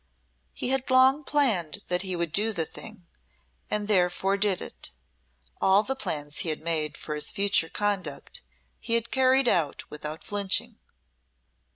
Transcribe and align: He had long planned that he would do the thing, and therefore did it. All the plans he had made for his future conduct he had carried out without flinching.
He 0.55 0.69
had 0.69 0.89
long 0.89 1.23
planned 1.23 1.83
that 1.87 2.01
he 2.01 2.15
would 2.15 2.31
do 2.31 2.53
the 2.53 2.65
thing, 2.65 3.05
and 3.69 3.87
therefore 3.87 4.35
did 4.35 4.59
it. 4.59 4.89
All 5.61 5.83
the 5.83 5.95
plans 5.95 6.39
he 6.39 6.49
had 6.49 6.63
made 6.63 6.97
for 6.97 7.13
his 7.13 7.31
future 7.31 7.69
conduct 7.69 8.41
he 8.79 8.95
had 8.95 9.11
carried 9.11 9.47
out 9.47 9.83
without 9.91 10.23
flinching. 10.23 10.79